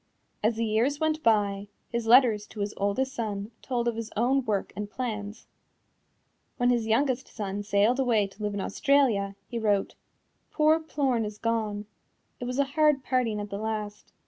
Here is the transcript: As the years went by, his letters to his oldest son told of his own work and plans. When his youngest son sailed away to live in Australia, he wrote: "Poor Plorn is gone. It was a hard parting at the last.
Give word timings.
As 0.41 0.55
the 0.55 0.65
years 0.65 0.99
went 0.99 1.21
by, 1.21 1.67
his 1.89 2.07
letters 2.07 2.47
to 2.47 2.61
his 2.61 2.73
oldest 2.75 3.13
son 3.13 3.51
told 3.61 3.87
of 3.87 3.95
his 3.95 4.11
own 4.17 4.43
work 4.45 4.73
and 4.75 4.89
plans. 4.89 5.45
When 6.57 6.71
his 6.71 6.87
youngest 6.87 7.27
son 7.27 7.61
sailed 7.61 7.99
away 7.99 8.25
to 8.25 8.41
live 8.41 8.55
in 8.55 8.61
Australia, 8.61 9.35
he 9.47 9.59
wrote: 9.59 9.93
"Poor 10.51 10.79
Plorn 10.79 11.23
is 11.23 11.37
gone. 11.37 11.85
It 12.39 12.45
was 12.45 12.57
a 12.57 12.63
hard 12.73 13.03
parting 13.03 13.39
at 13.39 13.51
the 13.51 13.59
last. 13.59 14.11